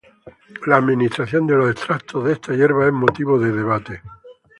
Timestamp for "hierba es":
2.55-2.91